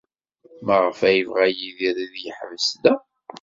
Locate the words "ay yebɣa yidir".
1.07-1.97